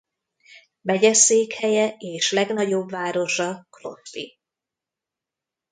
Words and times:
Megyeszékhelye 0.81 1.95
és 1.97 2.31
legnagyobb 2.31 2.89
városa 2.89 3.67
Crosby. 3.69 4.39